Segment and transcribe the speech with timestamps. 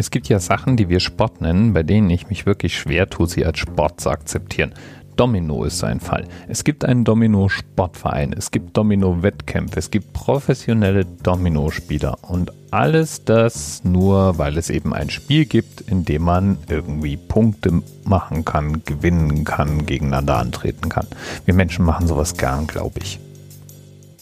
[0.00, 3.28] Es gibt ja Sachen, die wir Sport nennen, bei denen ich mich wirklich schwer tue,
[3.28, 4.72] sie als Sport zu akzeptieren.
[5.14, 6.26] Domino ist so ein Fall.
[6.48, 14.38] Es gibt einen Domino-Sportverein, es gibt Domino-Wettkämpfe, es gibt professionelle Domino-Spieler und alles das nur,
[14.38, 19.84] weil es eben ein Spiel gibt, in dem man irgendwie Punkte machen kann, gewinnen kann,
[19.84, 21.08] gegeneinander antreten kann.
[21.44, 23.20] Wir Menschen machen sowas gern, glaube ich.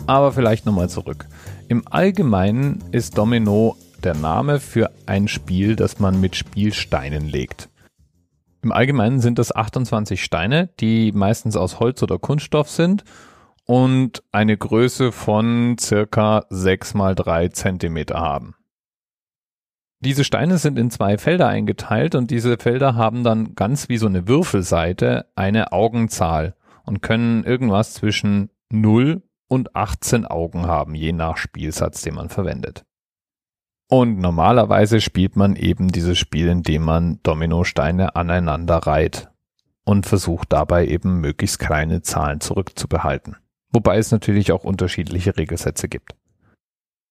[0.08, 1.26] Aber vielleicht nochmal zurück.
[1.68, 7.68] Im Allgemeinen ist Domino der Name für ein Spiel, das man mit Spielsteinen legt.
[8.62, 13.04] Im Allgemeinen sind das 28 Steine, die meistens aus Holz oder Kunststoff sind
[13.64, 18.54] und eine Größe von circa 6 mal 3 Zentimeter haben.
[20.00, 24.06] Diese Steine sind in zwei Felder eingeteilt und diese Felder haben dann ganz wie so
[24.06, 26.54] eine Würfelseite eine Augenzahl
[26.84, 32.84] und können irgendwas zwischen 0 und 18 Augen haben, je nach Spielsatz, den man verwendet.
[33.90, 39.28] Und normalerweise spielt man eben dieses Spiel, indem man Dominosteine aneinander reiht
[39.84, 43.36] und versucht dabei eben möglichst kleine Zahlen zurückzubehalten.
[43.72, 46.14] Wobei es natürlich auch unterschiedliche Regelsätze gibt.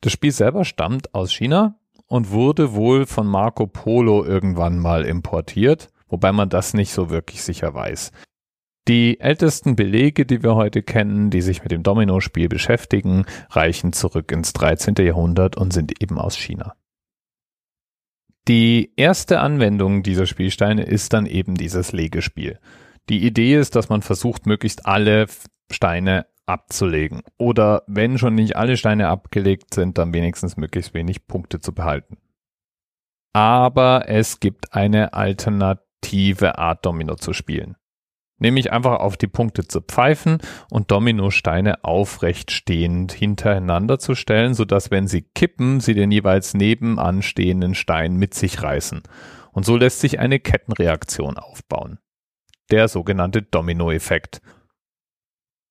[0.02, 5.90] Das Spiel selber stammt aus China und wurde wohl von Marco Polo irgendwann mal importiert,
[6.08, 8.12] wobei man das nicht so wirklich sicher weiß.
[8.88, 14.32] Die ältesten Belege, die wir heute kennen, die sich mit dem Dominospiel beschäftigen, reichen zurück
[14.32, 14.96] ins 13.
[15.00, 16.74] Jahrhundert und sind eben aus China.
[18.48, 22.60] Die erste Anwendung dieser Spielsteine ist dann eben dieses Legespiel.
[23.10, 25.26] Die Idee ist, dass man versucht, möglichst alle
[25.70, 27.24] Steine abzulegen.
[27.38, 32.20] Oder wenn schon nicht alle Steine abgelegt sind, dann wenigstens möglichst wenig Punkte zu behalten.
[33.34, 37.76] Aber es gibt eine alternative Art Domino zu spielen
[38.40, 44.92] nämlich einfach auf die Punkte zu pfeifen und Dominosteine aufrecht stehend hintereinander zu stellen, sodass
[44.92, 49.02] wenn sie kippen, sie den jeweils nebenan stehenden Stein mit sich reißen.
[49.52, 52.00] Und so lässt sich eine Kettenreaktion aufbauen.
[52.70, 54.42] Der sogenannte Dominoeffekt.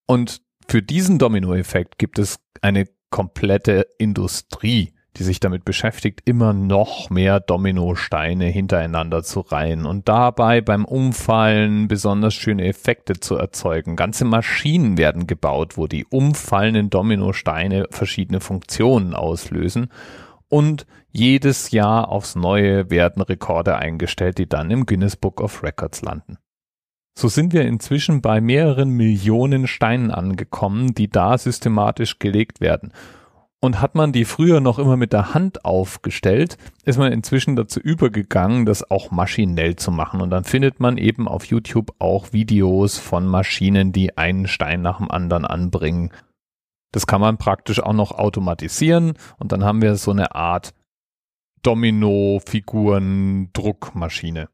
[0.07, 7.10] Und für diesen Dominoeffekt gibt es eine komplette Industrie, die sich damit beschäftigt, immer noch
[7.10, 13.97] mehr Dominosteine hintereinander zu reihen und dabei beim Umfallen besonders schöne Effekte zu erzeugen.
[13.97, 19.88] Ganze Maschinen werden gebaut, wo die umfallenden Dominosteine verschiedene Funktionen auslösen
[20.49, 26.03] und jedes Jahr aufs Neue werden Rekorde eingestellt, die dann im Guinness Book of Records
[26.03, 26.37] landen.
[27.19, 32.93] So sind wir inzwischen bei mehreren Millionen Steinen angekommen, die da systematisch gelegt werden.
[33.61, 37.81] Und hat man die früher noch immer mit der Hand aufgestellt, ist man inzwischen dazu
[37.81, 40.21] übergegangen, das auch maschinell zu machen.
[40.21, 44.99] Und dann findet man eben auf YouTube auch Videos von Maschinen, die einen Stein nach
[44.99, 46.12] dem anderen anbringen.
[46.93, 50.75] Das kann man praktisch auch noch automatisieren und dann haben wir so eine Art
[51.62, 54.49] Domino-Figuren-Druckmaschine.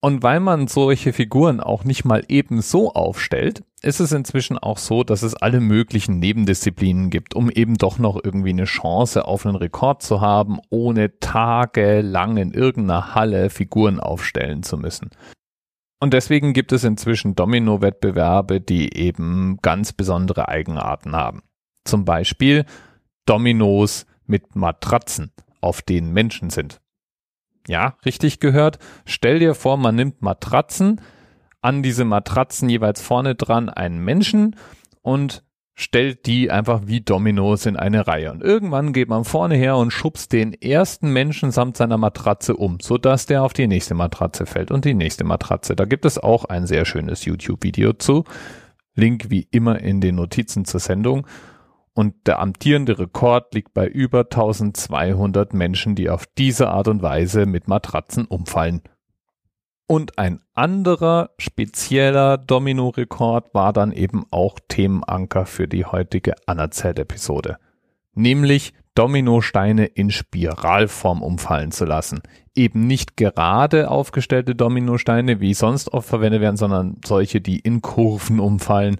[0.00, 4.78] Und weil man solche Figuren auch nicht mal eben so aufstellt, ist es inzwischen auch
[4.78, 9.44] so, dass es alle möglichen Nebendisziplinen gibt, um eben doch noch irgendwie eine Chance auf
[9.44, 15.10] einen Rekord zu haben, ohne tagelang in irgendeiner Halle Figuren aufstellen zu müssen.
[16.00, 21.42] Und deswegen gibt es inzwischen Domino-Wettbewerbe, die eben ganz besondere Eigenarten haben.
[21.84, 22.64] Zum Beispiel
[23.26, 26.80] Dominos mit Matratzen, auf denen Menschen sind.
[27.68, 28.78] Ja, richtig gehört.
[29.04, 31.00] Stell dir vor, man nimmt Matratzen,
[31.62, 34.56] an diese Matratzen jeweils vorne dran einen Menschen
[35.00, 35.42] und
[35.74, 38.30] stellt die einfach wie Dominos in eine Reihe.
[38.30, 42.78] Und irgendwann geht man vorne her und schubst den ersten Menschen samt seiner Matratze um,
[42.80, 45.74] sodass der auf die nächste Matratze fällt und die nächste Matratze.
[45.74, 48.24] Da gibt es auch ein sehr schönes YouTube-Video zu.
[48.94, 51.26] Link wie immer in den Notizen zur Sendung
[51.94, 57.44] und der amtierende Rekord liegt bei über 1200 Menschen, die auf diese Art und Weise
[57.46, 58.82] mit Matratzen umfallen.
[59.92, 67.58] Und ein anderer spezieller Domino-Rekord war dann eben auch Themenanker für die heutige Anerzählt-Episode.
[68.14, 72.22] Nämlich Dominosteine in Spiralform umfallen zu lassen.
[72.54, 78.40] Eben nicht gerade aufgestellte Dominosteine, wie sonst oft verwendet werden, sondern solche, die in Kurven
[78.40, 78.96] umfallen.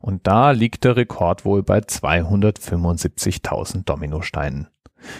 [0.00, 4.68] Und da liegt der Rekord wohl bei 275.000 Dominosteinen.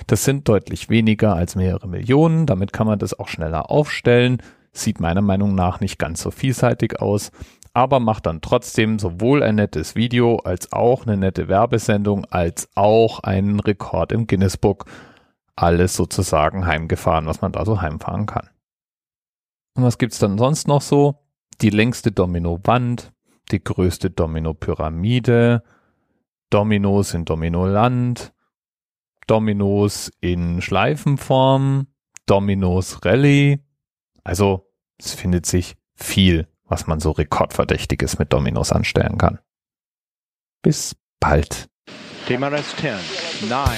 [0.06, 4.40] Das sind deutlich weniger als mehrere Millionen, damit kann man das auch schneller aufstellen.
[4.76, 7.30] Sieht meiner Meinung nach nicht ganz so vielseitig aus,
[7.72, 13.20] aber macht dann trotzdem sowohl ein nettes Video als auch eine nette Werbesendung als auch
[13.20, 14.84] einen Rekord im Guinness Book.
[15.56, 18.50] Alles sozusagen heimgefahren, was man da so heimfahren kann.
[19.74, 21.22] Und was gibt's dann sonst noch so?
[21.62, 23.12] Die längste Domino-Wand,
[23.50, 25.62] die größte Domino-Pyramide,
[26.50, 28.34] Dominos in Dominoland,
[29.26, 31.86] Dominos in Schleifenform,
[32.26, 33.64] Domino's Rally.
[34.22, 34.65] Also
[34.98, 39.38] es findet sich viel, was man so rekordverdächtiges mit Dominos anstellen kann.
[40.62, 41.68] Bis bald.
[42.26, 42.94] TMRS 10,
[43.48, 43.68] 9,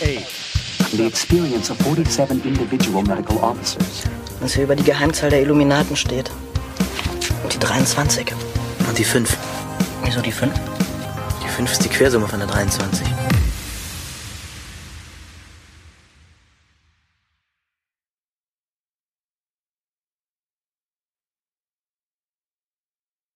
[0.00, 0.92] 8.
[0.92, 4.04] The experience of 47 individual medical officers.
[4.40, 6.30] Was hier über die Geheimzahl der Illuminaten steht.
[7.42, 8.32] Und die 23.
[8.88, 9.36] Und die 5.
[10.04, 10.52] Wieso die 5?
[11.42, 13.06] Die 5 ist die Quersumme von der 23.